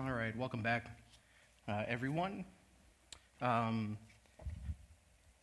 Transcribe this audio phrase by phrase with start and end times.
[0.00, 0.86] All right, welcome back,
[1.68, 2.46] uh, everyone.
[3.42, 3.98] Um,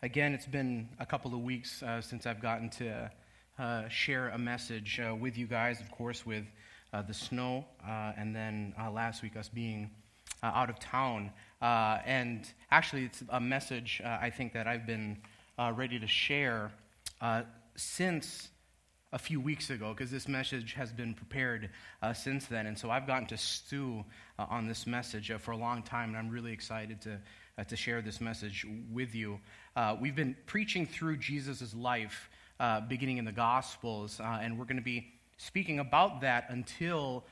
[0.02, 3.12] again, it's been a couple of weeks uh, since I've gotten to
[3.60, 6.46] uh, share a message uh, with you guys, of course, with
[6.94, 9.92] uh, the snow, uh, and then last week us being
[10.42, 11.30] out of town.
[11.62, 15.20] and actually, it's a message I think that I've been
[15.60, 16.72] ready to share
[17.76, 18.50] since
[19.12, 21.70] a few weeks ago because this message has been prepared
[22.02, 22.68] uh, since then.
[22.68, 24.06] And so I've gotten to stew
[24.38, 27.20] uh, on this message uh, for a long time, and I'm really excited to,
[27.58, 29.40] uh, to share this message with you.
[29.76, 32.30] Uh, we've been preaching through Jesus' life
[32.60, 37.24] uh, beginning in the Gospels, and we're going to be speaking about that until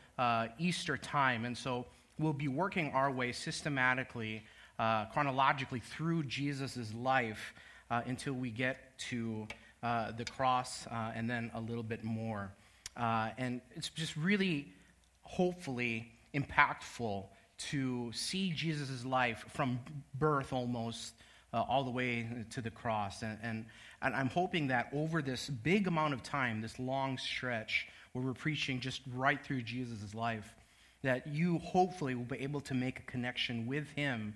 [0.57, 1.43] Easter time.
[1.43, 1.85] And so
[2.17, 4.43] we'll be working our way systematically,
[4.77, 7.53] chronologically through Jesus' life
[7.89, 9.47] until we get to
[9.83, 12.51] uh, the cross, uh, and then a little bit more.
[12.95, 14.73] Uh, and it's just really,
[15.21, 17.25] hopefully, impactful
[17.57, 19.79] to see Jesus' life from
[20.19, 21.13] birth almost
[21.53, 23.21] uh, all the way to the cross.
[23.21, 23.65] And, and,
[24.01, 28.33] and I'm hoping that over this big amount of time, this long stretch where we're
[28.33, 30.55] preaching just right through Jesus' life,
[31.03, 34.33] that you hopefully will be able to make a connection with him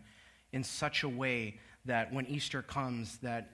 [0.54, 3.50] in such a way that when Easter comes, that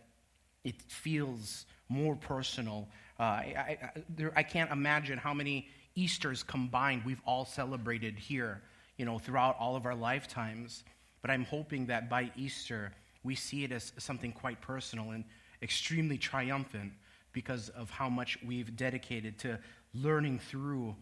[0.63, 2.87] it feels more personal.
[3.19, 8.61] Uh, I, I, there, I can't imagine how many Easters combined we've all celebrated here,
[8.97, 10.83] you know, throughout all of our lifetimes.
[11.21, 12.91] But I'm hoping that by Easter,
[13.23, 15.23] we see it as something quite personal and
[15.61, 16.93] extremely triumphant
[17.33, 19.59] because of how much we've dedicated to
[19.93, 20.95] learning through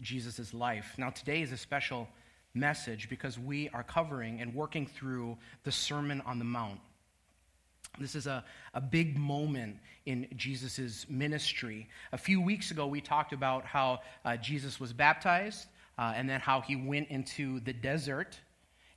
[0.00, 0.94] Jesus' life.
[0.96, 2.08] Now, today is a special
[2.54, 6.80] message because we are covering and working through the Sermon on the Mount.
[7.98, 11.88] This is a, a big moment in Jesus' ministry.
[12.12, 15.66] A few weeks ago, we talked about how uh, Jesus was baptized
[15.98, 18.38] uh, and then how he went into the desert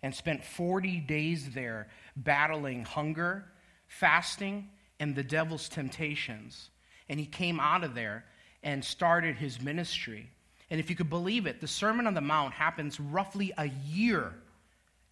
[0.03, 3.45] and spent 40 days there battling hunger,
[3.87, 4.69] fasting,
[4.99, 6.69] and the devil's temptations.
[7.09, 8.25] And he came out of there
[8.63, 10.29] and started his ministry.
[10.69, 14.33] And if you could believe it, the Sermon on the Mount happens roughly a year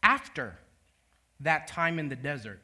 [0.01, 0.57] after
[1.41, 2.61] that time in the desert.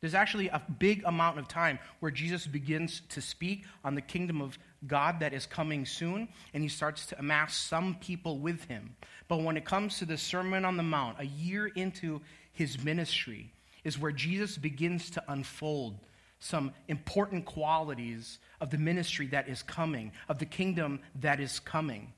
[0.00, 4.40] There's actually a big amount of time where Jesus begins to speak on the kingdom
[4.40, 8.96] of God that is coming soon, and he starts to amass some people with him.
[9.28, 12.22] But when it comes to the Sermon on the Mount, a year into
[12.52, 13.52] his ministry,
[13.84, 15.98] is where Jesus begins to unfold
[16.38, 22.12] some important qualities of the ministry that is coming, of the kingdom that is coming.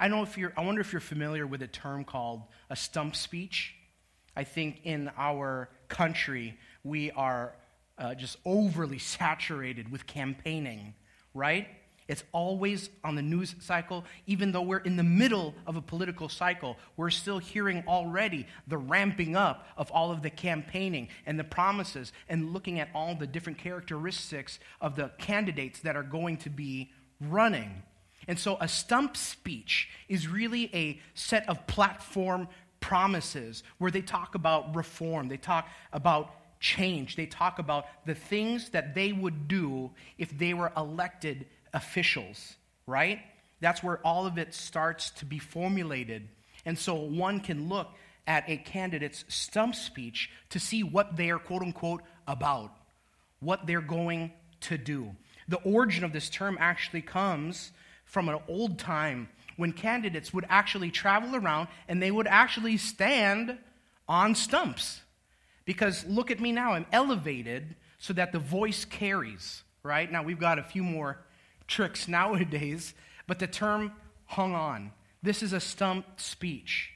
[0.00, 3.14] I know if you're I wonder if you're familiar with a term called a stump
[3.14, 3.74] speech.
[4.34, 7.54] I think in our country we are
[7.98, 10.94] uh, just overly saturated with campaigning,
[11.34, 11.68] right?
[12.08, 14.04] It's always on the news cycle.
[14.26, 18.78] Even though we're in the middle of a political cycle, we're still hearing already the
[18.78, 23.26] ramping up of all of the campaigning and the promises and looking at all the
[23.26, 27.82] different characteristics of the candidates that are going to be running.
[28.28, 32.48] And so a stump speech is really a set of platform
[32.78, 37.16] promises where they talk about reform, they talk about change.
[37.16, 42.56] They talk about the things that they would do if they were elected officials,
[42.86, 43.20] right?
[43.60, 46.28] That's where all of it starts to be formulated.
[46.64, 47.88] And so one can look
[48.26, 52.72] at a candidate's stump speech to see what they are, quote unquote, about,
[53.40, 55.14] what they're going to do.
[55.48, 57.70] The origin of this term actually comes
[58.04, 63.56] from an old time when candidates would actually travel around and they would actually stand
[64.08, 65.00] on stumps.
[65.66, 70.10] Because look at me now, I'm elevated so that the voice carries, right?
[70.10, 71.18] Now we've got a few more
[71.66, 72.94] tricks nowadays,
[73.26, 73.92] but the term
[74.24, 74.92] hung on.
[75.22, 76.92] This is a stump speech.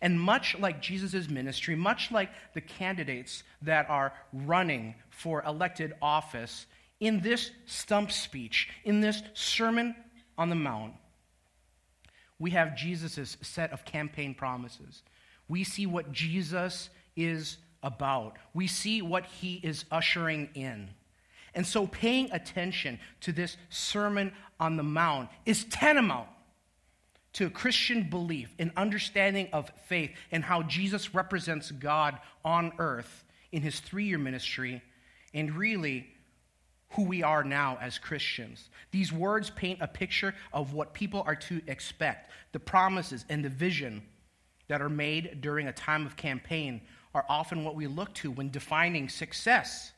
[0.00, 6.66] And much like Jesus' ministry, much like the candidates that are running for elected office,
[7.00, 9.94] in this stump speech, in this Sermon
[10.36, 10.94] on the Mount,
[12.38, 15.02] we have Jesus' set of campaign promises.
[15.48, 18.36] We see what Jesus is about.
[18.52, 20.90] We see what he is ushering in.
[21.54, 26.28] And so, paying attention to this Sermon on the Mount is tantamount
[27.34, 33.62] to Christian belief and understanding of faith and how Jesus represents God on earth in
[33.62, 34.82] his three year ministry
[35.32, 36.08] and really
[36.90, 38.70] who we are now as Christians.
[38.92, 43.48] These words paint a picture of what people are to expect, the promises and the
[43.48, 44.02] vision
[44.68, 46.80] that are made during a time of campaign
[47.14, 49.92] are often what we look to when defining success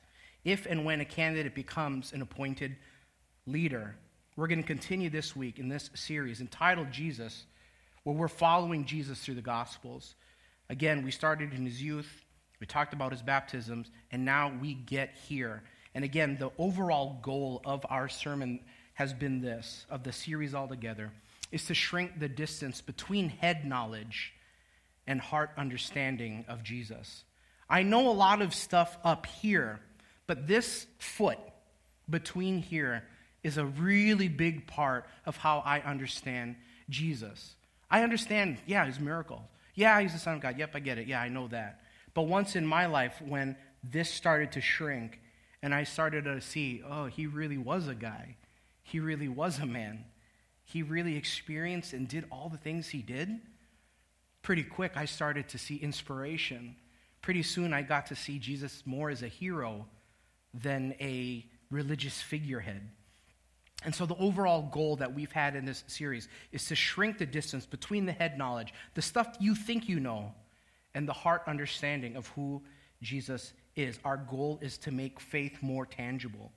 [0.44, 2.76] if and when a candidate becomes an appointed
[3.46, 3.96] leader.
[4.36, 7.46] We're going to continue this week in this series entitled Jesus
[8.04, 10.14] where we're following Jesus through the Gospels.
[10.68, 12.24] Again, we started in his youth,
[12.60, 15.62] we talked about his baptisms, and now we get here.
[15.94, 18.60] And again, the overall goal of our sermon
[18.94, 21.10] has been this, of the series altogether,
[21.50, 24.34] is to shrink the distance between head knowledge
[25.06, 27.24] and heart understanding of Jesus.
[27.68, 29.80] I know a lot of stuff up here,
[30.26, 31.38] but this foot
[32.08, 33.04] between here
[33.42, 36.56] is a really big part of how I understand
[36.88, 37.54] Jesus.
[37.90, 39.48] I understand, yeah, his miracle.
[39.74, 40.58] Yeah, he's the Son of God.
[40.58, 41.06] Yep, I get it.
[41.06, 41.80] Yeah, I know that.
[42.14, 45.20] But once in my life, when this started to shrink
[45.62, 48.36] and I started to see, oh, he really was a guy,
[48.82, 50.04] he really was a man,
[50.64, 53.40] he really experienced and did all the things he did,
[54.46, 56.76] pretty quick I started to see inspiration.
[57.20, 59.86] Pretty soon I got to see Jesus more as a hero
[60.54, 62.88] than a religious figurehead.
[63.84, 67.26] And so, the overall goal that we've had in this series is to shrink the
[67.26, 70.32] distance between the head knowledge, the stuff you think you know,
[70.94, 72.62] and the heart understanding of who
[73.02, 73.98] Jesus is.
[74.04, 76.52] Our goal is to make faith more tangible.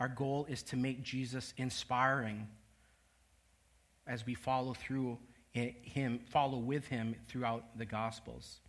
[0.00, 2.48] Our goal is to make Jesus inspiring
[4.06, 5.18] as we follow through
[5.52, 8.60] him, follow with him throughout the Gospels.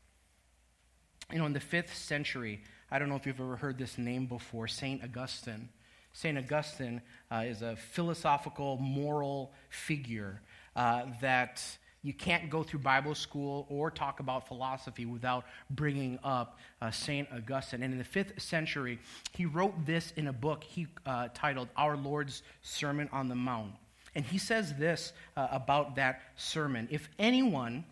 [1.32, 4.26] You know, in the fifth century, I don't know if you've ever heard this name
[4.26, 5.04] before, St.
[5.04, 5.70] Augustine.
[6.12, 6.38] St.
[6.38, 7.02] Augustine
[7.32, 10.42] uh, is a philosophical, moral figure
[10.76, 11.64] uh, that
[12.04, 17.28] you can't go through Bible school or talk about philosophy without bringing up uh, St.
[17.34, 17.82] Augustine.
[17.82, 19.00] And in the fifth century,
[19.32, 23.72] he wrote this in a book he uh, titled Our Lord's Sermon on the Mount.
[24.16, 27.86] And he says this uh, about that sermon If anyone,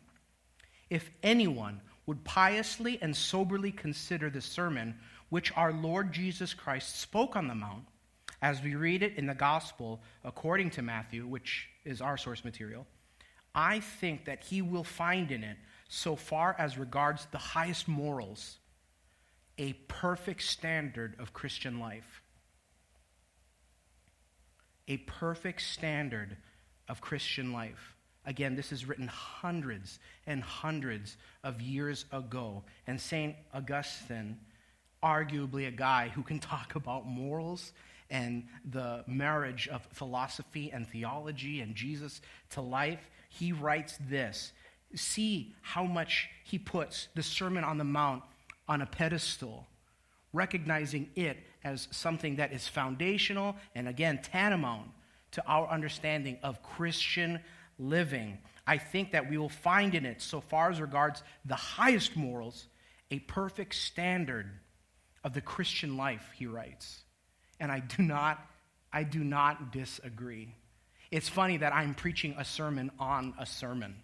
[0.90, 4.96] if anyone would piously and soberly consider the sermon
[5.30, 7.86] which our Lord Jesus Christ spoke on the Mount,
[8.42, 12.86] as we read it in the gospel according to Matthew, which is our source material,
[13.54, 15.58] I think that he will find in it,
[15.88, 18.58] so far as regards the highest morals,
[19.58, 22.21] a perfect standard of Christian life.
[24.88, 26.38] A perfect standard
[26.88, 27.96] of Christian life.
[28.26, 32.64] Again, this is written hundreds and hundreds of years ago.
[32.86, 33.36] And St.
[33.54, 34.38] Augustine,
[35.04, 37.72] arguably a guy who can talk about morals
[38.12, 44.52] and the marriage of philosophy and theology and Jesus to life, he writes this.
[44.94, 48.24] See how much he puts the Sermon on the Mount
[48.68, 49.66] on a pedestal,
[50.34, 54.90] recognizing it as something that is foundational and, again, tantamount
[55.32, 57.40] to our understanding of Christian
[57.78, 58.38] living.
[58.68, 62.68] I think that we will find in it, so far as regards the highest morals,
[63.10, 64.50] a perfect standard
[65.24, 67.04] of the Christian life, he writes
[67.62, 68.44] and I do not,
[68.92, 70.56] I do not disagree.
[71.12, 73.96] It's funny that I'm preaching a sermon on a sermon.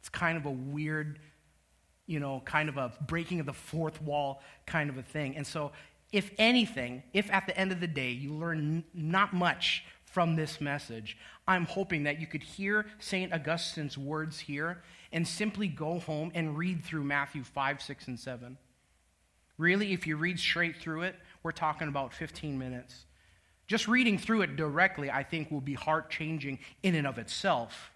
[0.00, 1.20] It's kind of a weird,
[2.06, 5.36] you know, kind of a breaking of the fourth wall kind of a thing.
[5.36, 5.70] And so,
[6.16, 10.62] if anything, if at the end of the day you learn not much from this
[10.62, 13.34] message, I'm hoping that you could hear St.
[13.34, 14.82] Augustine's words here
[15.12, 18.56] and simply go home and read through Matthew 5, 6, and 7.
[19.58, 23.04] Really, if you read straight through it, we're talking about 15 minutes.
[23.66, 27.90] Just reading through it directly, I think, will be heart changing in and of itself.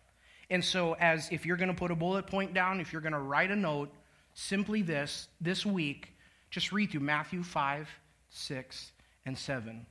[0.51, 3.15] And so, as if you're going to put a bullet point down, if you're going
[3.15, 3.91] to write a note,
[4.35, 6.13] simply this this week,
[6.51, 7.89] just read through Matthew 5,
[8.31, 8.93] 6,
[9.27, 9.87] and 7.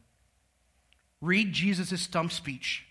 [1.21, 2.85] Read Jesus' stump speech.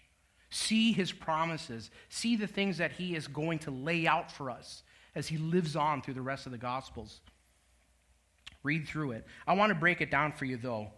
[0.50, 1.90] See his promises.
[2.09, 4.83] See the things that he is going to lay out for us
[5.14, 7.21] as he lives on through the rest of the Gospels.
[8.62, 9.26] Read through it.
[9.47, 10.88] I want to break it down for you, though.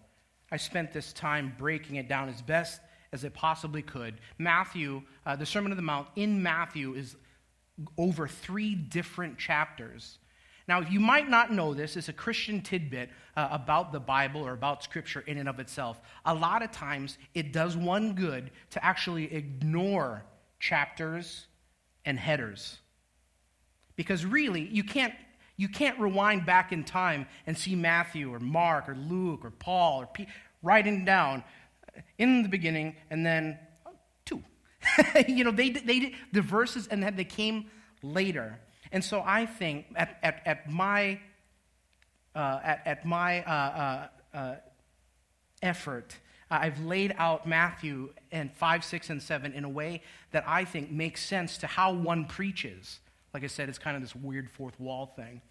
[0.52, 2.80] I spent this time breaking it down as best
[3.12, 4.20] as it possibly could.
[4.38, 7.16] Matthew, uh, the Sermon on the Mount in Matthew is
[7.96, 10.18] over three different chapters.
[10.70, 14.52] Now, you might not know this, it's a Christian tidbit uh, about the Bible or
[14.52, 16.00] about Scripture in and of itself.
[16.24, 20.22] A lot of times, it does one good to actually ignore
[20.60, 21.48] chapters
[22.04, 22.78] and headers.
[23.96, 25.12] Because really, you can't
[25.56, 30.02] you can't rewind back in time and see Matthew or Mark or Luke or Paul
[30.02, 30.26] or
[30.62, 31.42] writing down
[32.16, 33.58] in the beginning and then
[34.24, 34.40] two.
[35.26, 37.72] you know, they, they, the verses and they came
[38.04, 38.60] later.
[38.92, 41.20] And so I think at, at, at my,
[42.34, 44.54] uh, at, at my uh, uh, uh
[45.62, 46.16] effort,
[46.50, 50.90] I've laid out Matthew and 5, 6, and 7 in a way that I think
[50.90, 52.98] makes sense to how one preaches.
[53.32, 55.42] Like I said, it's kind of this weird fourth wall thing.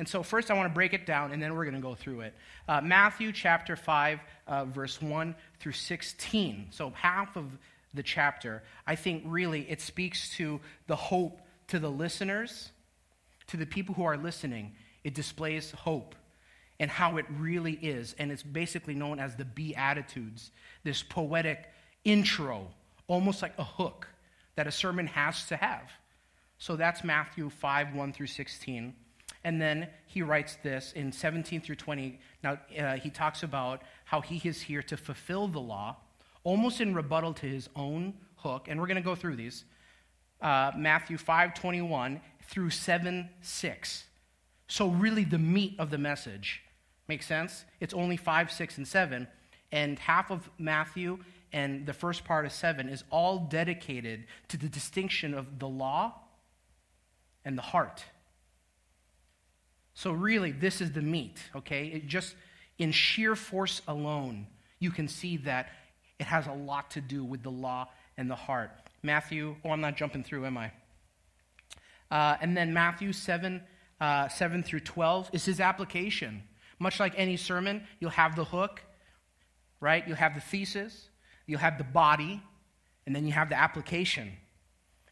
[0.00, 1.94] And so, first, I want to break it down, and then we're going to go
[1.94, 2.34] through it.
[2.68, 6.68] Uh, Matthew chapter 5, uh, verse 1 through 16.
[6.70, 7.46] So, half of
[7.94, 12.70] the chapter, I think really it speaks to the hope to the listeners,
[13.48, 14.72] to the people who are listening,
[15.04, 16.14] it displays hope
[16.80, 18.14] and how it really is.
[18.18, 20.50] And it's basically known as the Beatitudes,
[20.84, 21.68] this poetic
[22.04, 22.68] intro,
[23.08, 24.08] almost like a hook
[24.56, 25.90] that a sermon has to have.
[26.58, 28.94] So that's Matthew 5 1 through 16.
[29.44, 32.18] And then he writes this in 17 through 20.
[32.42, 35.96] Now, uh, he talks about how he is here to fulfill the law,
[36.42, 38.66] almost in rebuttal to his own hook.
[38.68, 39.64] And we're going to go through these.
[40.40, 44.04] Uh, Matthew 5 21 through 7 6.
[44.66, 46.62] So, really, the meat of the message.
[47.06, 47.64] Makes sense?
[47.80, 49.28] It's only 5, 6, and 7.
[49.70, 51.18] And half of Matthew
[51.52, 56.14] and the first part of 7 is all dedicated to the distinction of the law
[57.44, 58.04] and the heart.
[59.94, 61.86] So, really, this is the meat, okay?
[61.86, 62.34] It just
[62.78, 64.46] in sheer force alone,
[64.78, 65.70] you can see that
[66.18, 68.70] it has a lot to do with the law and the heart.
[69.02, 70.72] Matthew, oh, I'm not jumping through, am I?
[72.10, 73.62] Uh, and then Matthew 7,
[74.00, 76.42] uh, 7 through 12 is his application.
[76.78, 78.80] Much like any sermon, you'll have the hook,
[79.80, 80.06] right?
[80.06, 81.08] You'll have the thesis,
[81.46, 82.42] you'll have the body,
[83.06, 84.32] and then you have the application.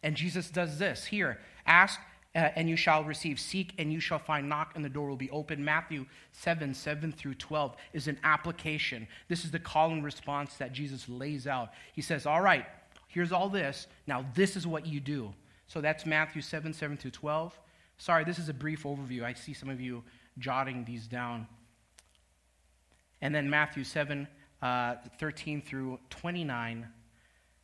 [0.02, 1.98] And Jesus does this here ask
[2.36, 3.40] uh, and you shall receive.
[3.40, 4.48] Seek and you shall find.
[4.48, 5.64] Knock and the door will be open.
[5.64, 9.08] Matthew 7 7 through 12 is an application.
[9.28, 11.70] This is the call and response that Jesus lays out.
[11.94, 12.66] He says, All right,
[13.08, 13.86] here's all this.
[14.06, 15.32] Now, this is what you do.
[15.68, 17.58] So that's Matthew 7 7 through 12.
[17.98, 19.22] Sorry, this is a brief overview.
[19.22, 20.04] I see some of you
[20.38, 21.46] jotting these down.
[23.20, 24.28] And then Matthew 7
[24.62, 26.86] uh, 13 through 29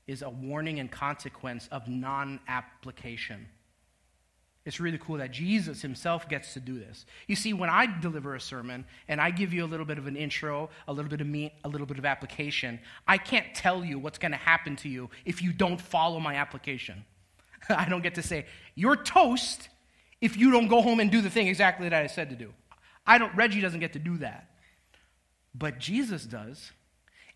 [0.06, 3.46] is a warning and consequence of non application.
[4.64, 7.04] It's really cool that Jesus himself gets to do this.
[7.26, 10.06] You see, when I deliver a sermon and I give you a little bit of
[10.06, 12.78] an intro, a little bit of meat, a little bit of application,
[13.08, 16.36] I can't tell you what's going to happen to you if you don't follow my
[16.36, 17.04] application.
[17.68, 19.68] I don't get to say, you're toast
[20.20, 22.52] if you don't go home and do the thing exactly that I said to do.
[23.06, 24.48] I don't, Reggie doesn't get to do that.
[25.54, 26.72] But Jesus does,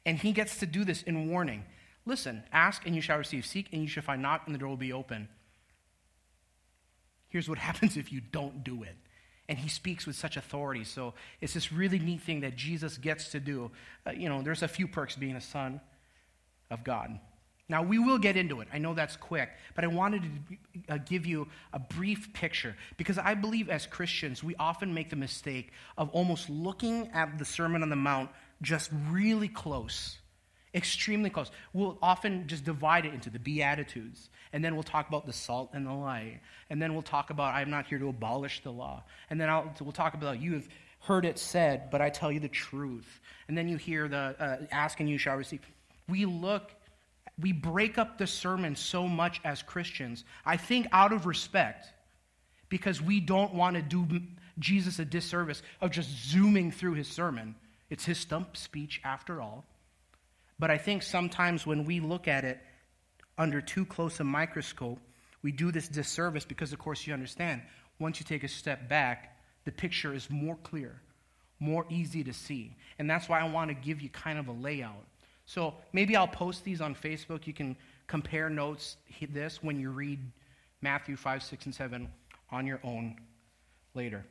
[0.06, 1.64] and he gets to do this in warning.
[2.06, 4.68] Listen, ask and you shall receive, seek and you shall find, knock and the door
[4.68, 5.28] will be open.
[7.28, 8.96] Here's what happens if you don't do it.
[9.48, 10.82] And he speaks with such authority.
[10.82, 13.70] So it's this really neat thing that Jesus gets to do.
[14.06, 15.80] Uh, you know, there's a few perks being a son
[16.70, 17.20] of God.
[17.68, 18.68] Now, we will get into it.
[18.72, 23.18] I know that's quick, but I wanted to uh, give you a brief picture because
[23.18, 27.82] I believe as Christians, we often make the mistake of almost looking at the Sermon
[27.82, 28.30] on the Mount
[28.62, 30.18] just really close
[30.76, 31.50] extremely close.
[31.72, 35.70] We'll often just divide it into the Beatitudes, and then we'll talk about the salt
[35.72, 39.02] and the light, and then we'll talk about I'm not here to abolish the law,
[39.30, 40.68] and then I'll, we'll talk about you have
[41.00, 44.56] heard it said, but I tell you the truth, and then you hear the uh,
[44.70, 45.60] ask and you shall receive.
[46.08, 46.72] We look,
[47.38, 50.24] we break up the sermon so much as Christians.
[50.44, 51.86] I think out of respect,
[52.68, 54.06] because we don't want to do
[54.58, 57.54] Jesus a disservice of just zooming through his sermon.
[57.90, 59.64] It's his stump speech after all.
[60.58, 62.58] But I think sometimes when we look at it
[63.36, 64.98] under too close a microscope,
[65.42, 67.60] we do this disservice because, of course, you understand,
[67.98, 71.00] once you take a step back, the picture is more clear,
[71.60, 72.74] more easy to see.
[72.98, 75.04] And that's why I want to give you kind of a layout.
[75.46, 77.46] So maybe I'll post these on Facebook.
[77.46, 77.76] You can
[78.06, 78.96] compare notes,
[79.30, 80.20] this, when you read
[80.82, 82.08] Matthew 5, 6, and 7
[82.50, 83.16] on your own
[83.94, 84.24] later.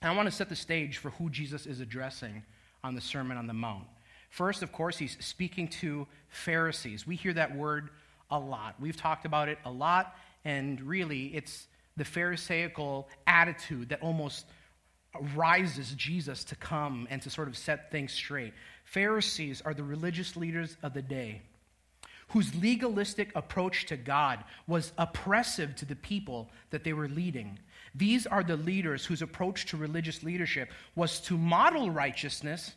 [0.00, 2.42] And I want to set the stage for who Jesus is addressing
[2.84, 3.84] on the Sermon on the Mount.
[4.28, 7.06] First, of course, he's speaking to Pharisees.
[7.06, 7.90] We hear that word
[8.30, 8.76] a lot.
[8.78, 11.66] We've talked about it a lot, and really, it's
[11.96, 14.46] the Pharisaical attitude that almost
[15.34, 18.54] rises Jesus to come and to sort of set things straight.
[18.84, 21.42] Pharisees are the religious leaders of the day
[22.28, 27.58] whose legalistic approach to God was oppressive to the people that they were leading.
[27.94, 32.72] These are the leaders whose approach to religious leadership was to model righteousness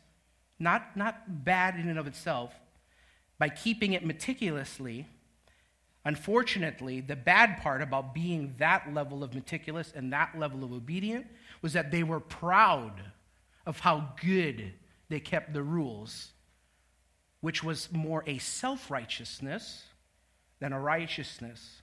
[0.59, 2.53] not, not bad in and of itself,
[3.37, 5.07] by keeping it meticulously.
[6.05, 11.25] Unfortunately, the bad part about being that level of meticulous and that level of obedient
[11.61, 13.01] was that they were proud
[13.65, 14.73] of how good
[15.09, 16.31] they kept the rules,
[17.41, 19.83] which was more a self righteousness
[20.59, 21.81] than a righteousness.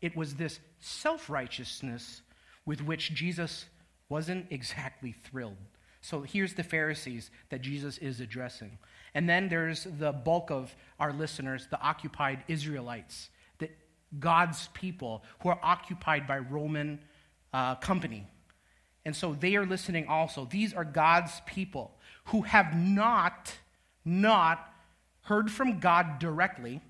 [0.00, 2.22] It was this self righteousness
[2.64, 3.66] with which Jesus
[4.08, 5.56] wasn't exactly thrilled.
[6.00, 8.78] So here's the Pharisees that Jesus is addressing.
[9.14, 13.70] And then there's the bulk of our listeners, the occupied Israelites, the,
[14.18, 17.00] God's people who are occupied by Roman
[17.52, 18.26] uh, company.
[19.08, 20.44] And so they are listening also.
[20.44, 21.96] These are God's people
[22.26, 23.50] who have not,
[24.04, 24.70] not
[25.22, 26.82] heard from God directly,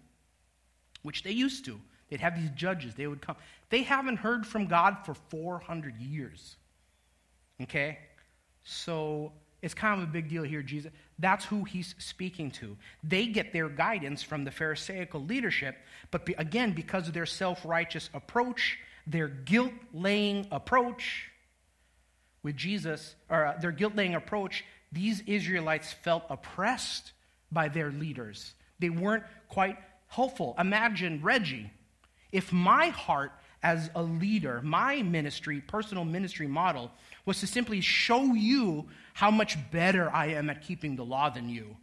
[1.02, 1.80] which they used to.
[2.08, 3.36] They'd have these judges, they would come.
[3.70, 6.56] They haven't heard from God for 400 years.
[7.62, 8.00] Okay?
[8.64, 9.30] So
[9.62, 10.90] it's kind of a big deal here, Jesus.
[11.20, 12.76] That's who he's speaking to.
[13.04, 15.76] They get their guidance from the Pharisaical leadership,
[16.10, 21.30] but be, again, because of their self righteous approach, their guilt laying approach
[22.42, 27.12] with Jesus, or uh, their guilt laying approach, these Israelites felt oppressed
[27.50, 28.54] by their leaders.
[28.78, 29.76] They weren't quite
[30.06, 30.54] helpful.
[30.58, 31.70] Imagine Reggie.
[32.32, 36.90] If my heart as a leader, my ministry, personal ministry model,
[37.26, 41.48] was to simply show you how much better I am at keeping the law than
[41.48, 41.76] you.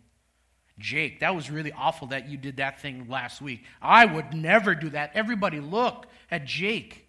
[0.77, 3.63] Jake, that was really awful that you did that thing last week.
[3.81, 5.12] I would never do that.
[5.13, 7.04] Everybody look at Jake.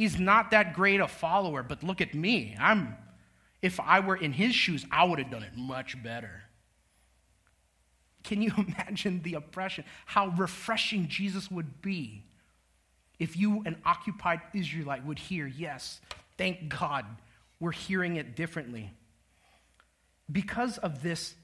[0.00, 2.56] He's not that great a follower, but look at me.
[2.58, 2.96] I'm
[3.60, 6.44] if I were in his shoes, I would have done it much better.
[8.24, 9.84] Can you imagine the oppression?
[10.06, 12.24] How refreshing Jesus would be
[13.18, 16.00] if you, an occupied Israelite, would hear, yes,
[16.38, 17.04] thank God,
[17.60, 18.94] we're hearing it differently.
[20.32, 21.34] Because of this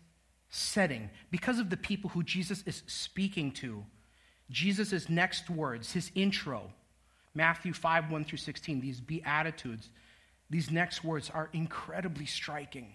[0.49, 3.85] setting, because of the people who Jesus is speaking to,
[4.49, 6.73] Jesus' next words, his intro,
[7.37, 9.91] Matthew 5 1 through 16, these Beatitudes,
[10.49, 12.95] these next words are incredibly striking.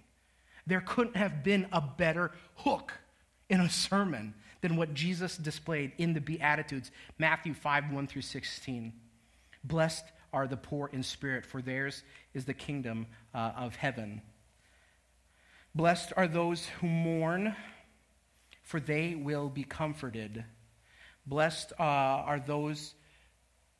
[0.66, 2.92] There couldn't have been a better hook
[3.50, 8.94] in a sermon than what Jesus displayed in the Beatitudes, Matthew 5 1 through 16.
[9.64, 13.06] Blessed are the poor in spirit, for theirs is the kingdom
[13.36, 14.22] uh, of heaven.
[15.76, 17.56] Blessed are those who mourn,
[18.64, 20.44] for they will be comforted.
[21.28, 22.96] Blessed uh, are those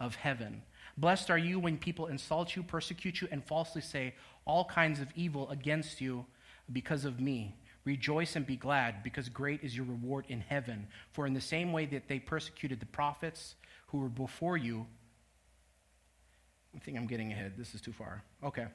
[0.00, 0.62] of heaven.
[0.96, 5.08] Blessed are you when people insult you, persecute you, and falsely say all kinds of
[5.14, 6.26] evil against you
[6.72, 7.54] because of me.
[7.84, 10.86] Rejoice and be glad, because great is your reward in heaven.
[11.12, 13.54] For in the same way that they persecuted the prophets
[13.88, 14.86] who were before you,
[16.74, 17.54] I think I'm getting ahead.
[17.56, 18.22] This is too far.
[18.44, 18.66] Okay.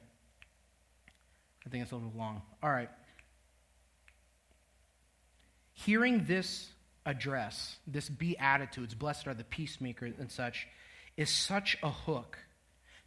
[1.65, 2.41] I think it's a little long.
[2.61, 2.89] All right.
[5.73, 6.69] Hearing this
[7.05, 10.67] address, this beatitudes, blessed are the peacemakers and such,
[11.17, 12.39] is such a hook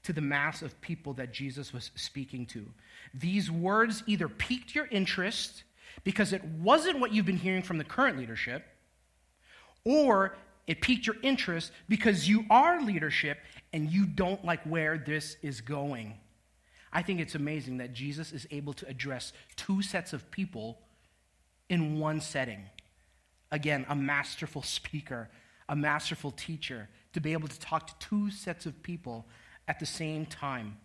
[0.04, 2.66] to the mass of people that Jesus was speaking to.
[3.12, 5.64] These words either piqued your interest
[6.04, 8.64] because it wasn't what you've been hearing from the current leadership,
[9.84, 13.38] or it piqued your interest because you are leadership
[13.72, 16.14] and you don't like where this is going.
[16.92, 20.78] I think it's amazing that Jesus is able to address two sets of people
[21.68, 22.64] in one setting.
[23.50, 25.28] Again, a masterful speaker,
[25.68, 29.26] a masterful teacher, to be able to talk to two sets of people
[29.66, 30.76] at the same time.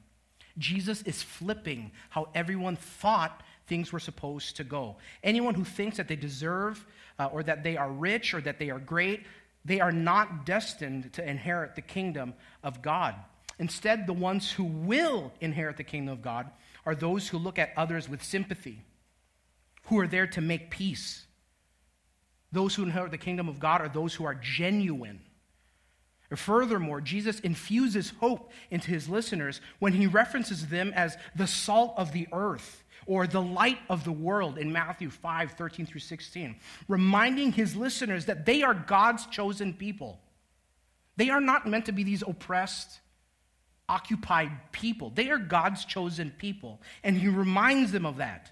[0.57, 4.97] Jesus is flipping how everyone thought things were supposed to go.
[5.23, 6.85] Anyone who thinks that they deserve
[7.17, 9.25] uh, or that they are rich or that they are great,
[9.65, 12.33] they are not destined to inherit the kingdom
[12.63, 13.15] of God.
[13.59, 16.49] Instead, the ones who will inherit the kingdom of God
[16.85, 18.83] are those who look at others with sympathy,
[19.85, 21.25] who are there to make peace.
[22.51, 25.21] Those who inherit the kingdom of God are those who are genuine
[26.35, 32.11] Furthermore, Jesus infuses hope into his listeners when he references them as the salt of
[32.11, 36.55] the earth or the light of the world in Matthew 5 13 through 16,
[36.87, 40.19] reminding his listeners that they are God's chosen people.
[41.15, 42.99] They are not meant to be these oppressed,
[43.87, 45.11] occupied people.
[45.13, 46.81] They are God's chosen people.
[47.03, 48.51] And he reminds them of that.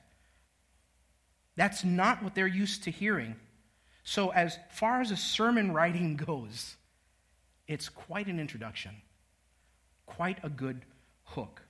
[1.56, 3.36] That's not what they're used to hearing.
[4.04, 6.76] So, as far as a sermon writing goes,
[7.68, 8.92] it's quite an introduction,
[10.06, 10.86] quite a good
[11.24, 11.62] hook.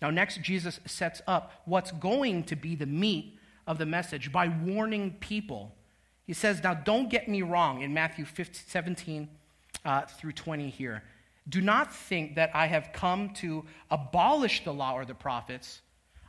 [0.00, 4.48] Now, next, Jesus sets up what's going to be the meat of the message by
[4.48, 5.74] warning people.
[6.26, 9.28] He says, Now, don't get me wrong in Matthew 15, 17
[9.84, 11.02] uh, through 20 here.
[11.48, 15.80] Do not think that I have come to abolish the law or the prophets.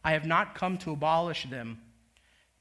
[0.04, 1.80] I have not come to abolish them,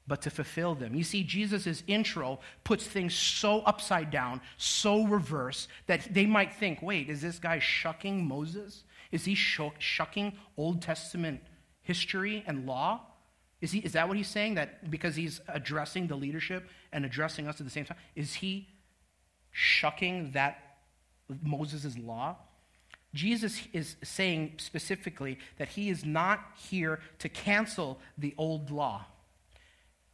[0.07, 0.95] but to fulfill them.
[0.95, 6.81] You see, Jesus' intro puts things so upside down, so reverse, that they might think
[6.81, 8.83] wait, is this guy shucking Moses?
[9.11, 11.41] Is he shucking Old Testament
[11.81, 13.01] history and law?
[13.59, 14.55] Is, he, is that what he's saying?
[14.55, 17.97] That because he's addressing the leadership and addressing us at the same time?
[18.15, 18.67] Is he
[19.51, 20.67] shucking that
[21.41, 22.37] Moses' law,
[23.13, 26.39] Jesus is saying specifically that he is not
[26.69, 29.05] here to cancel the old law.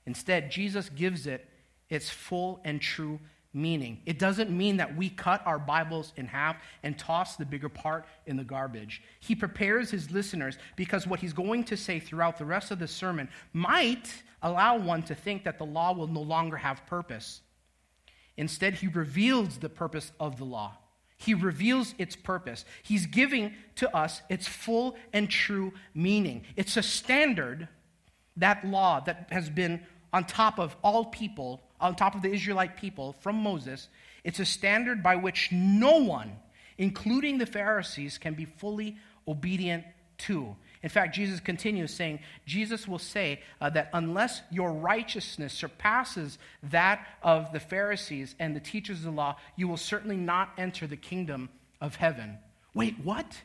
[0.05, 1.49] Instead, Jesus gives it
[1.89, 3.19] its full and true
[3.53, 4.01] meaning.
[4.05, 8.05] It doesn't mean that we cut our Bibles in half and toss the bigger part
[8.25, 9.03] in the garbage.
[9.19, 12.87] He prepares his listeners because what he's going to say throughout the rest of the
[12.87, 17.41] sermon might allow one to think that the law will no longer have purpose.
[18.35, 20.75] Instead, he reveals the purpose of the law.
[21.17, 22.65] He reveals its purpose.
[22.81, 26.43] He's giving to us its full and true meaning.
[26.55, 27.69] It's a standard,
[28.35, 29.81] that law that has been
[30.13, 33.89] on top of all people, on top of the Israelite people from Moses.
[34.23, 36.37] It's a standard by which no one,
[36.77, 38.95] including the Pharisees, can be fully
[39.27, 39.83] obedient
[40.19, 40.55] to.
[40.83, 47.05] In fact, Jesus continues saying, Jesus will say uh, that unless your righteousness surpasses that
[47.21, 50.97] of the Pharisees and the teachers of the law, you will certainly not enter the
[50.97, 51.49] kingdom
[51.79, 52.37] of heaven.
[52.73, 53.41] Wait, what?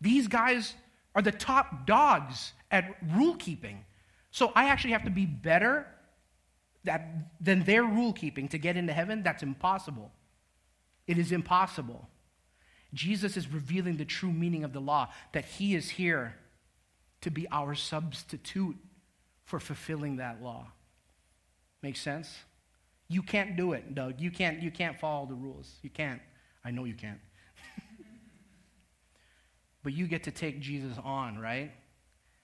[0.00, 0.74] These guys
[1.14, 3.84] are the top dogs at rule keeping.
[4.30, 5.86] So I actually have to be better
[6.84, 9.22] that, than their rule keeping to get into heaven?
[9.22, 10.12] That's impossible.
[11.06, 12.08] It is impossible.
[12.94, 16.36] Jesus is revealing the true meaning of the law, that he is here
[17.20, 18.76] to be our substitute
[19.44, 20.66] for fulfilling that law.
[21.82, 22.34] Makes sense?
[23.08, 24.20] You can't do it, Doug.
[24.20, 25.70] You can't, you can't follow the rules.
[25.82, 26.20] You can't.
[26.64, 27.20] I know you can't.
[29.82, 31.72] but you get to take Jesus on, right?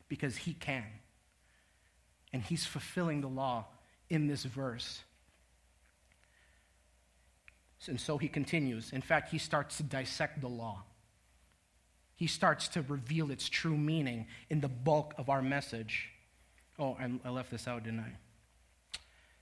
[0.09, 0.87] Because he can.
[2.33, 3.67] And he's fulfilling the law
[4.11, 5.03] in this verse.
[7.87, 8.93] And so he continues.
[8.93, 10.85] In fact, he starts to dissect the law
[12.17, 16.11] he starts to reveal its true meaning in the bulk of our message.
[16.79, 18.99] Oh, and I, left this out, didn't I?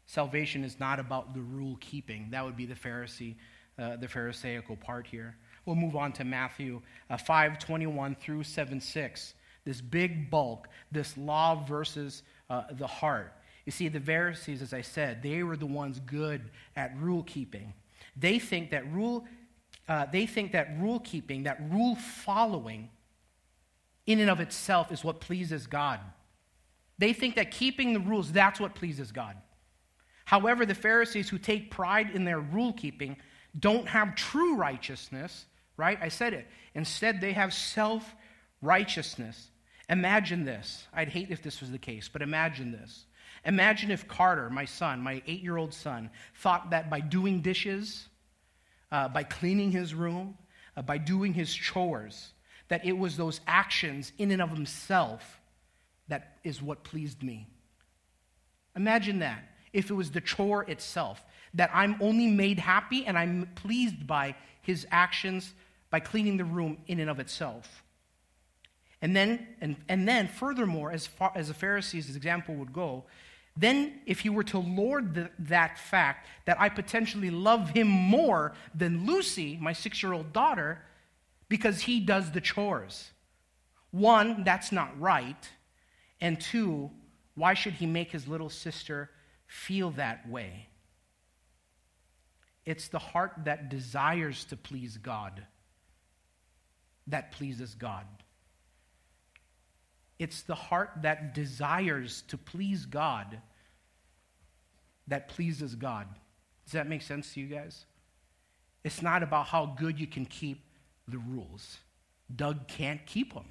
[0.07, 2.29] Salvation is not about the rule keeping.
[2.31, 3.37] That would be the Pharisee,
[3.79, 5.37] uh, the Pharisaical part here.
[5.65, 9.35] We'll move on to Matthew uh, 5 21 through 7 6.
[9.65, 13.33] This big bulk, this law versus uh, the heart.
[13.65, 17.75] You see, the Pharisees, as I said, they were the ones good at rule keeping.
[18.17, 19.27] They think that rule
[19.89, 22.89] uh, they think that rule keeping, that rule following,
[24.07, 26.01] in and of itself is what pleases God.
[26.99, 29.37] They think that keeping the rules, that's what pleases God.
[30.25, 33.17] However, the Pharisees who take pride in their rule keeping
[33.59, 35.47] don't have true righteousness,
[35.77, 35.99] right?
[36.01, 36.47] I said it.
[36.75, 38.15] Instead, they have self
[38.61, 39.51] righteousness.
[39.89, 40.87] Imagine this.
[40.95, 43.05] I'd hate if this was the case, but imagine this.
[43.45, 48.09] Imagine if Carter, my son, my eight year old son, thought that by doing dishes,
[48.91, 50.37] uh, by cleaning his room,
[50.77, 52.33] uh, by doing his chores,
[52.69, 55.41] that it was those actions in and of himself
[56.09, 57.49] that is what pleased me.
[58.77, 59.43] Imagine that.
[59.73, 61.25] If it was the chore itself,
[61.55, 65.53] that I'm only made happy and I'm pleased by his actions
[65.91, 67.83] by cleaning the room in and of itself.
[69.01, 73.05] And then, and, and then furthermore, as far as the Pharisees' example would go,
[73.57, 78.55] then, if you were to lord the, that fact that I potentially love him more
[78.75, 80.83] than Lucy, my six year old daughter,
[81.49, 83.11] because he does the chores.
[83.91, 85.49] One, that's not right.
[86.21, 86.91] And two,
[87.35, 89.11] why should he make his little sister
[89.47, 90.69] feel that way?
[92.65, 95.45] It's the heart that desires to please God
[97.07, 98.07] that pleases God.
[100.23, 103.41] It's the heart that desires to please God
[105.09, 106.07] that pleases God.
[106.65, 107.87] Does that make sense to you guys?
[108.85, 110.61] It's not about how good you can keep
[111.09, 111.79] the rules.
[112.35, 113.47] Doug can't keep them.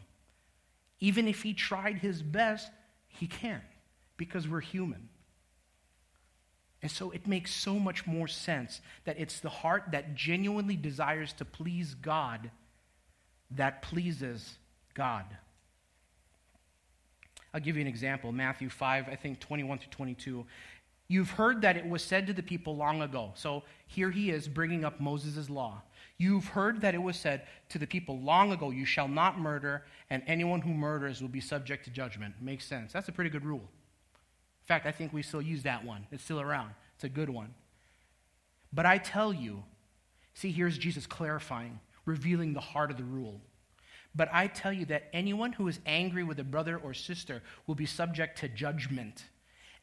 [1.02, 2.72] Even if he tried his best,
[3.10, 3.64] he can't
[4.16, 5.10] because we're human.
[6.82, 11.34] And so it makes so much more sense that it's the heart that genuinely desires
[11.34, 12.50] to please God
[13.58, 14.58] that pleases
[14.94, 15.26] God.
[17.54, 18.32] I'll give you an example.
[18.32, 20.46] Matthew 5, I think 21 through 22.
[21.08, 23.34] You've heard that it was said to the people long ago.
[23.36, 25.82] So here he is bringing up Moses' law.
[26.18, 29.84] You've heard that it was said to the people long ago, You shall not murder,
[30.10, 32.36] and anyone who murders will be subject to judgment.
[32.40, 32.94] Makes sense.
[32.94, 33.60] That's a pretty good rule.
[33.60, 36.06] In fact, I think we still use that one.
[36.12, 37.54] It's still around, it's a good one.
[38.72, 39.64] But I tell you,
[40.34, 43.42] see, here's Jesus clarifying, revealing the heart of the rule.
[44.14, 47.76] But I tell you that anyone who is angry with a brother or sister will
[47.76, 49.24] be subject to judgment.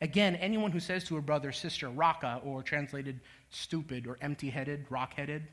[0.01, 4.51] Again, anyone who says to a brother or sister, raka, or translated stupid or empty
[4.51, 5.49] headed, rock headed,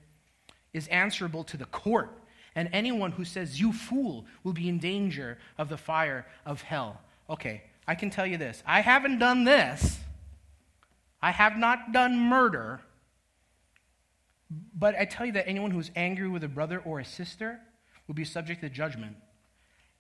[0.74, 2.12] is answerable to the court.
[2.56, 7.02] And anyone who says, you fool, will be in danger of the fire of hell.
[7.30, 10.00] Okay, I can tell you this I haven't done this,
[11.22, 12.82] I have not done murder,
[14.78, 17.60] But I tell you that anyone who's angry with a brother or a sister
[18.08, 19.16] will be subject to judgment.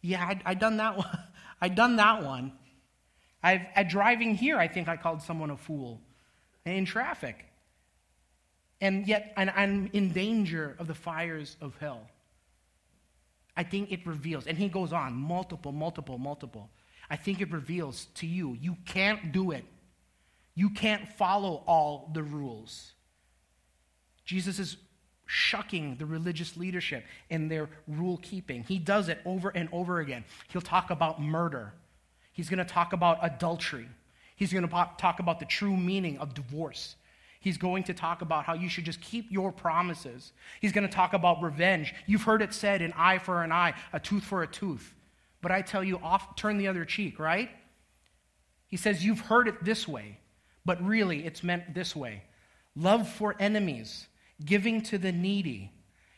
[0.01, 1.19] Yeah, I, I done that one.
[1.61, 2.51] I'd done that one.
[3.41, 6.01] I've, at driving here, I think I called someone a fool
[6.65, 7.45] in traffic.
[8.81, 12.07] And yet, and I'm in danger of the fires of hell.
[13.55, 16.69] I think it reveals, and he goes on, multiple, multiple, multiple.
[17.09, 19.63] I think it reveals to you, you can't do it.
[20.55, 22.93] You can't follow all the rules.
[24.25, 24.77] Jesus is
[25.25, 28.63] shucking the religious leadership in their rule keeping.
[28.63, 30.23] He does it over and over again.
[30.49, 31.73] He'll talk about murder,
[32.33, 33.87] he's going to talk about adultery,
[34.35, 36.95] he's going to talk about the true meaning of divorce.
[37.41, 40.33] He's going to talk about how you should just keep your promises.
[40.61, 41.93] He's going to talk about revenge.
[42.07, 44.95] You've heard it said an eye for an eye, a tooth for a tooth.
[45.41, 47.51] But I tell you, off, turn the other cheek, right?
[48.65, 50.17] He says, You've heard it this way,
[50.65, 52.23] but really it's meant this way
[52.75, 54.07] love for enemies,
[54.43, 55.71] giving to the needy.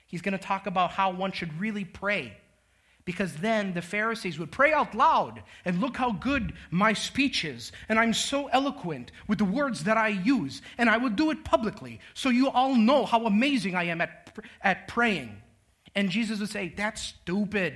[0.07, 2.37] He's going to talk about how one should really pray
[3.07, 7.71] because then the Pharisees would pray out loud and look how good my speech is.
[7.87, 10.61] And I'm so eloquent with the words that I use.
[10.77, 14.37] And I will do it publicly so you all know how amazing I am at,
[14.61, 15.41] at praying.
[15.95, 17.75] And Jesus would say, That's stupid.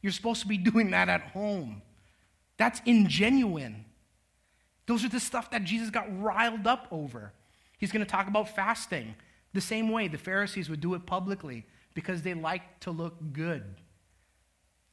[0.00, 1.82] You're supposed to be doing that at home.
[2.56, 3.82] That's ingenuine.
[4.86, 7.32] Those are the stuff that Jesus got riled up over.
[7.78, 9.16] He's going to talk about fasting
[9.52, 13.62] the same way the Pharisees would do it publicly because they like to look good.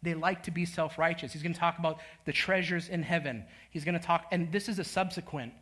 [0.02, 1.34] They like to be self righteous.
[1.34, 3.46] He's going to talk about the treasures in heaven.
[3.70, 5.54] He's going to talk, and this is a subsequent.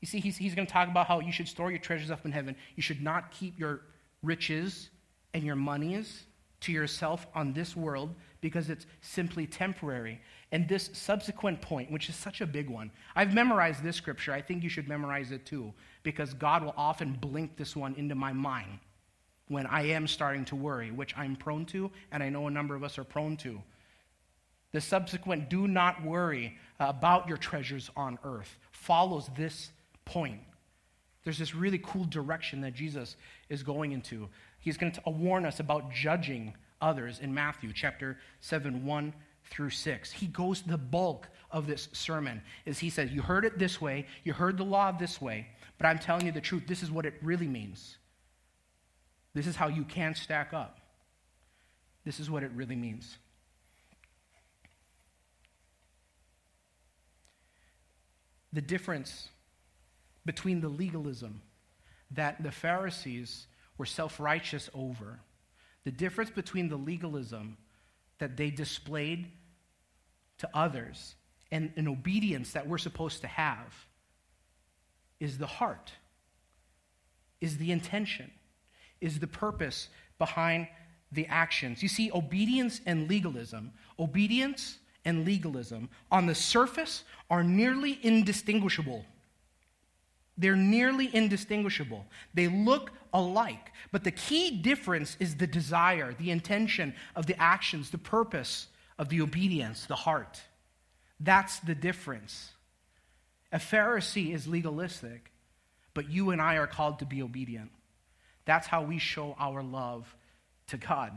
[0.00, 2.24] You see, he's, he's going to talk about how you should store your treasures up
[2.24, 2.56] in heaven.
[2.74, 3.82] You should not keep your
[4.22, 4.90] riches
[5.34, 6.24] and your monies
[6.60, 10.20] to yourself on this world because it's simply temporary.
[10.52, 14.32] And this subsequent point, which is such a big one, I've memorized this scripture.
[14.32, 18.14] I think you should memorize it too because God will often blink this one into
[18.14, 18.80] my mind
[19.48, 22.74] when I am starting to worry, which I'm prone to, and I know a number
[22.74, 23.60] of us are prone to.
[24.72, 29.70] The subsequent do not worry about your treasures on earth follows this
[30.04, 30.40] point.
[31.24, 33.16] There's this really cool direction that Jesus
[33.48, 34.28] is going into.
[34.58, 39.14] He's going to warn us about judging others in Matthew chapter 7, 1
[39.50, 40.12] through 6.
[40.12, 44.06] He goes the bulk of this sermon is he says, You heard it this way,
[44.24, 46.64] you heard the law this way, but I'm telling you the truth.
[46.66, 47.96] This is what it really means.
[49.34, 50.80] This is how you can stack up.
[52.04, 53.18] This is what it really means.
[58.52, 59.28] The difference
[60.24, 61.42] between the legalism
[62.12, 63.46] that the Pharisees
[63.78, 65.20] were self righteous over,
[65.84, 67.56] the difference between the legalism
[68.18, 69.30] that they displayed
[70.40, 71.14] to others
[71.50, 73.86] and an obedience that we're supposed to have
[75.18, 75.92] is the heart,
[77.40, 78.30] is the intention
[79.00, 80.68] is the purpose behind
[81.12, 81.82] the actions.
[81.82, 89.04] You see, obedience and legalism, obedience and legalism on the surface are nearly indistinguishable.
[90.36, 92.06] They're nearly indistinguishable.
[92.32, 93.72] They look alike.
[93.92, 98.68] But the key difference is the desire, the intention of the actions, the purpose
[99.00, 100.42] of the obedience, the heart.
[101.18, 102.50] That's the difference.
[103.50, 105.32] A Pharisee is legalistic,
[105.94, 107.70] but you and I are called to be obedient.
[108.44, 110.14] That's how we show our love
[110.66, 111.12] to God.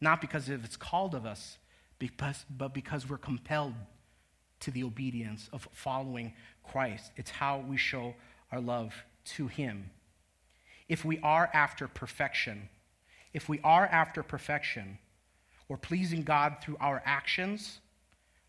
[0.00, 1.58] Not because it's called of us,
[2.00, 3.74] because, but because we're compelled
[4.58, 6.32] to the obedience of following
[6.64, 7.12] Christ.
[7.16, 8.16] It's how we show
[8.50, 8.94] our love
[9.36, 9.90] to Him.
[10.88, 12.68] If we are after perfection,
[13.32, 14.98] if we are after perfection
[15.70, 17.80] or pleasing God through our actions,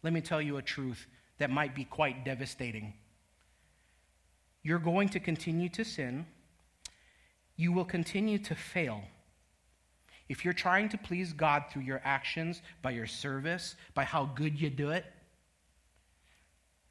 [0.04, 1.08] let me tell you a truth
[1.38, 2.94] that might be quite devastating.
[4.62, 6.26] You're going to continue to sin
[7.62, 9.04] you will continue to fail.
[10.30, 14.60] If you're trying to please God through your actions, by your service, by how good
[14.60, 15.06] you do it,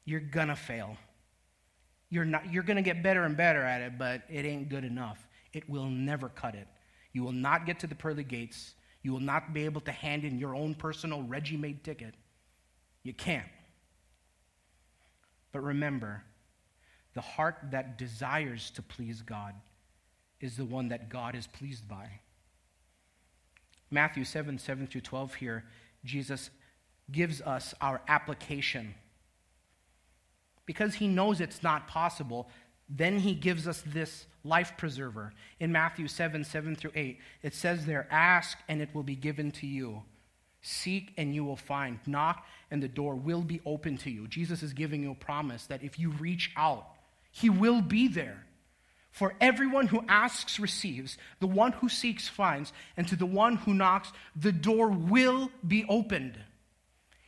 [0.05, 0.95] you're to fail.
[2.09, 5.27] You're, not, you're to get better and better at it, but it ain't good enough.
[5.51, 6.67] It will never cut it.
[7.11, 8.73] You will not get to the pearly gates.
[9.03, 12.13] You will not be able to hand in your own personal Reggie made ticket.
[13.03, 13.47] You can't.
[15.51, 16.23] But remember,
[17.13, 19.53] the heart that desires to please God
[20.39, 22.09] is the one that God is pleased by.
[23.89, 25.65] Matthew 7 7 through 12 here,
[26.05, 26.49] Jesus
[27.11, 28.95] gives us our application.
[30.65, 32.47] Because he knows it's not possible,
[32.93, 35.33] then he gives us this life preserver.
[35.59, 39.51] In Matthew 7 7 through 8, it says there, Ask and it will be given
[39.51, 40.03] to you.
[40.61, 41.99] Seek and you will find.
[42.05, 44.27] Knock and the door will be open to you.
[44.27, 46.85] Jesus is giving you a promise that if you reach out,
[47.31, 48.45] he will be there.
[49.11, 53.73] For everyone who asks receives, the one who seeks finds, and to the one who
[53.73, 56.37] knocks, the door will be opened.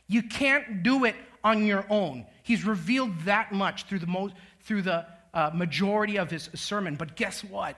[0.06, 2.26] You can't do it on your own.
[2.42, 6.94] He's revealed that much through the, most, through the uh, majority of his sermon.
[6.94, 7.76] But guess what?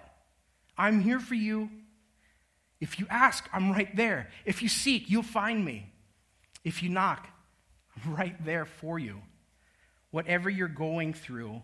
[0.78, 1.70] I'm here for you.
[2.80, 4.28] If you ask, I'm right there.
[4.44, 5.90] If you seek, you'll find me.
[6.62, 7.26] If you knock,
[7.96, 9.22] I'm right there for you.
[10.10, 11.62] Whatever you're going through,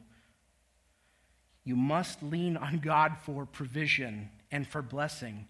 [1.65, 5.47] you must lean on God for provision and for blessing.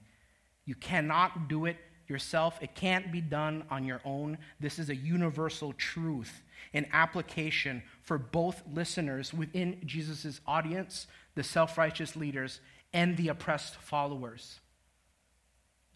[0.65, 1.77] You cannot do it
[2.09, 2.59] yourself.
[2.61, 4.39] It can't be done on your own.
[4.61, 6.43] This is a universal truth
[6.75, 12.61] an application for both listeners within Jesus' audience, the self righteous leaders,
[12.93, 14.61] and the oppressed followers.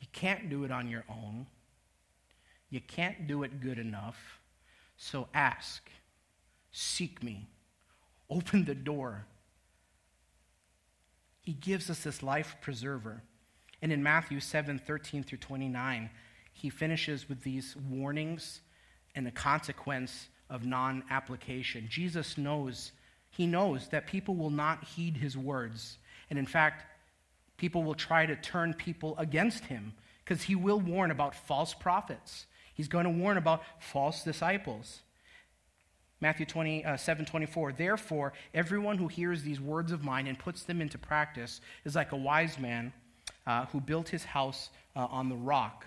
[0.00, 1.46] You can't do it on your own.
[2.70, 4.40] You can't do it good enough.
[4.96, 5.88] So ask,
[6.72, 7.48] seek me,
[8.30, 9.26] open the door
[11.46, 13.22] he gives us this life preserver.
[13.80, 16.10] And in Matthew 7 13 through 29,
[16.52, 18.62] he finishes with these warnings
[19.14, 21.86] and the consequence of non application.
[21.88, 22.92] Jesus knows,
[23.30, 25.98] he knows that people will not heed his words.
[26.30, 26.84] And in fact,
[27.56, 32.46] people will try to turn people against him because he will warn about false prophets.
[32.74, 35.00] He's going to warn about false disciples.
[36.20, 37.72] Matthew 27 uh, 24.
[37.72, 42.12] Therefore, everyone who hears these words of mine and puts them into practice is like
[42.12, 42.92] a wise man
[43.46, 45.86] uh, who built his house uh, on the rock.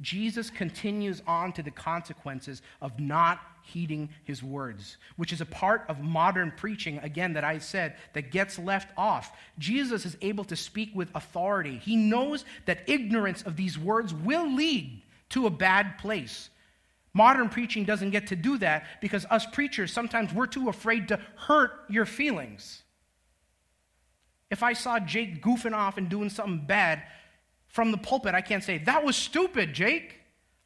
[0.00, 5.84] Jesus continues on to the consequences of not heeding his words, which is a part
[5.88, 9.36] of modern preaching, again, that I said, that gets left off.
[9.58, 11.78] Jesus is able to speak with authority.
[11.78, 16.48] He knows that ignorance of these words will lead to a bad place.
[17.12, 21.18] Modern preaching doesn't get to do that because us preachers, sometimes we're too afraid to
[21.36, 22.82] hurt your feelings.
[24.50, 27.02] If I saw Jake goofing off and doing something bad,
[27.68, 30.16] from the pulpit, I can't say, That was stupid, Jake.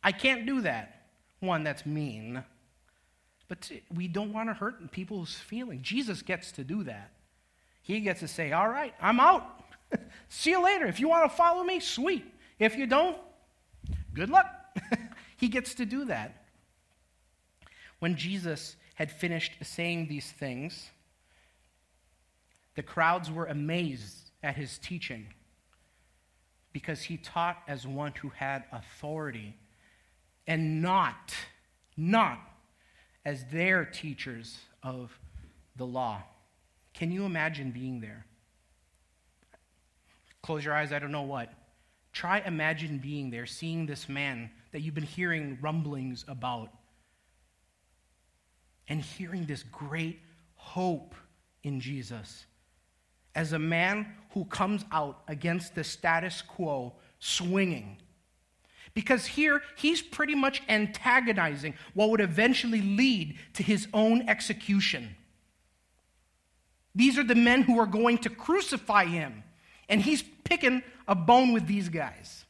[0.02, 1.08] I can't do that.
[1.40, 2.42] One, that's mean.
[3.48, 5.82] But we don't want to hurt people's feelings.
[5.82, 7.10] Jesus gets to do that.
[7.82, 9.64] He gets to say, All right, I'm out.
[10.28, 10.86] See you later.
[10.86, 12.24] If you want to follow me, sweet.
[12.58, 13.18] If you don't,
[14.14, 14.46] good luck.
[15.36, 16.44] he gets to do that.
[17.98, 20.90] When Jesus had finished saying these things,
[22.74, 25.26] the crowds were amazed at his teaching
[26.72, 29.54] because he taught as one who had authority
[30.46, 31.34] and not,
[31.96, 32.38] not
[33.24, 35.16] as their teachers of
[35.76, 36.22] the law.
[36.94, 38.26] Can you imagine being there?
[40.42, 41.52] Close your eyes, I don't know what.
[42.12, 46.70] Try imagine being there, seeing this man that you've been hearing rumblings about,
[48.88, 50.18] and hearing this great
[50.56, 51.14] hope
[51.62, 52.44] in Jesus
[53.34, 57.98] as a man who comes out against the status quo swinging.
[58.94, 65.16] Because here, he's pretty much antagonizing what would eventually lead to his own execution.
[66.94, 69.44] These are the men who are going to crucify him,
[69.88, 72.44] and he's picking a bone with these guys.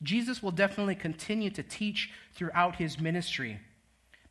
[0.00, 3.58] Jesus will definitely continue to teach throughout his ministry.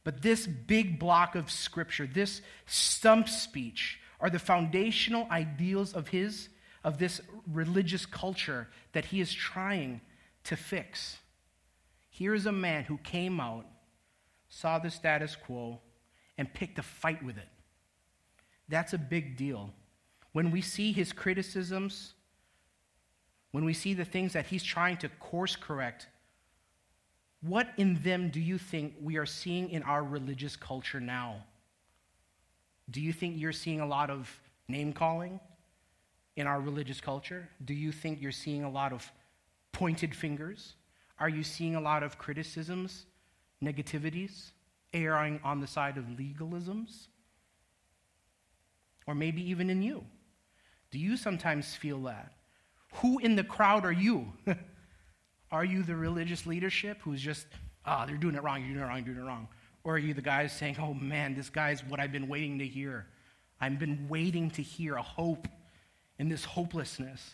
[0.08, 6.48] But this big block of scripture, this stump speech, are the foundational ideals of his
[6.82, 7.20] of this
[7.52, 10.00] religious culture that he is trying
[10.46, 11.18] to fix.
[12.10, 13.66] Here is a man who came out,
[14.48, 15.82] saw the status quo,
[16.38, 17.50] and picked a fight with it.
[18.70, 19.74] That's a big deal.
[20.32, 22.14] When we see his criticisms,
[23.52, 26.08] when we see the things that he's trying to course correct,
[27.48, 31.44] what in them do you think we are seeing in our religious culture now?
[32.90, 34.30] Do you think you're seeing a lot of
[34.68, 35.40] name calling
[36.36, 37.50] in our religious culture?
[37.64, 39.12] Do you think you're seeing a lot of
[39.72, 40.76] pointed fingers?
[41.20, 43.06] Are you seeing a lot of criticisms,
[43.64, 44.52] negativities,
[44.94, 47.08] erring on the side of legalisms?
[49.06, 50.04] Or maybe even in you?
[50.92, 52.34] Do you sometimes feel that?
[52.96, 54.34] Who in the crowd are you?
[55.52, 57.48] Are you the religious leadership who's just,
[57.86, 59.48] ah, oh, they're doing it wrong, you're doing it wrong, you're doing it wrong?
[59.84, 62.68] Or are you the guys saying, oh man, this guy's what I've been waiting to
[62.68, 63.08] hear?
[63.62, 65.48] I've been waiting to hear a hope
[66.20, 67.32] in this hopelessness.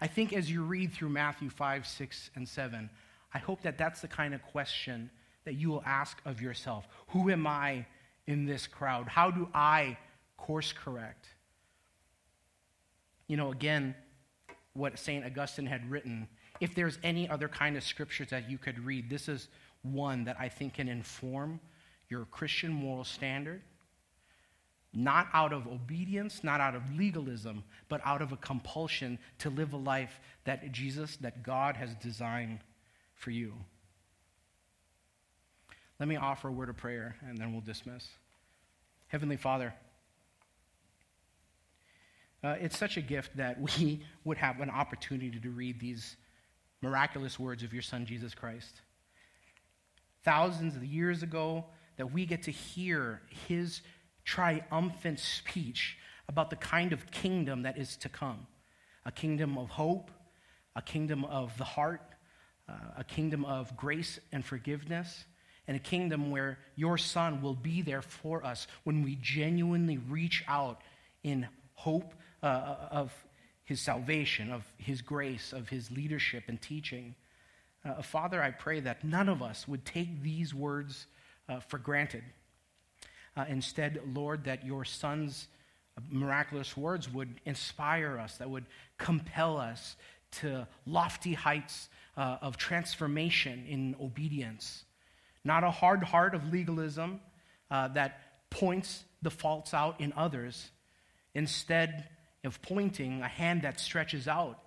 [0.00, 2.90] I think as you read through Matthew 5, 6, and 7,
[3.32, 5.10] I hope that that's the kind of question
[5.44, 7.86] that you will ask of yourself Who am I
[8.26, 9.08] in this crowd?
[9.08, 9.96] How do I
[10.36, 11.26] course correct?
[13.28, 13.94] You know, again,
[14.74, 15.24] what St.
[15.24, 16.28] Augustine had written,
[16.62, 19.48] if there's any other kind of scriptures that you could read, this is
[19.82, 21.58] one that I think can inform
[22.08, 23.62] your Christian moral standard,
[24.94, 29.72] not out of obedience, not out of legalism, but out of a compulsion to live
[29.72, 32.60] a life that Jesus, that God has designed
[33.16, 33.54] for you.
[35.98, 38.06] Let me offer a word of prayer and then we'll dismiss.
[39.08, 39.74] Heavenly Father,
[42.44, 46.16] uh, it's such a gift that we would have an opportunity to read these
[46.82, 48.80] miraculous words of your Son, Jesus Christ.
[50.24, 51.64] Thousands of years ago,
[51.96, 53.80] that we get to hear his
[54.24, 55.96] triumphant speech
[56.28, 58.46] about the kind of kingdom that is to come
[59.04, 60.12] a kingdom of hope,
[60.76, 62.02] a kingdom of the heart,
[62.68, 65.24] uh, a kingdom of grace and forgiveness,
[65.66, 70.44] and a kingdom where your Son will be there for us when we genuinely reach
[70.46, 70.80] out
[71.24, 72.14] in hope
[72.44, 73.12] uh, of
[73.72, 77.14] his salvation, of his grace, of his leadership and teaching.
[77.82, 81.06] Uh, Father, I pray that none of us would take these words
[81.48, 82.22] uh, for granted.
[83.34, 85.48] Uh, instead, Lord, that your Son's
[86.10, 88.66] miraculous words would inspire us, that would
[88.98, 89.96] compel us
[90.32, 94.84] to lofty heights uh, of transformation in obedience.
[95.44, 97.20] Not a hard heart of legalism
[97.70, 98.20] uh, that
[98.50, 100.70] points the faults out in others.
[101.34, 102.10] Instead
[102.44, 104.58] of pointing, a hand that stretches out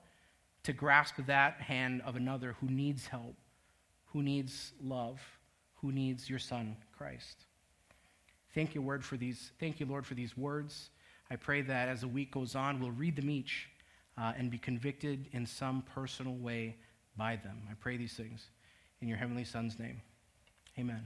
[0.63, 3.35] to grasp that hand of another who needs help,
[4.05, 5.21] who needs love,
[5.75, 7.45] who needs your Son, Christ.
[8.53, 9.51] Thank you, word for these.
[9.59, 10.89] Thank you, Lord, for these words.
[11.29, 13.67] I pray that as the week goes on, we'll read them each
[14.17, 16.77] uh, and be convicted in some personal way
[17.17, 17.67] by them.
[17.69, 18.47] I pray these things
[19.01, 20.01] in your heavenly Son's name.
[20.79, 21.05] Amen.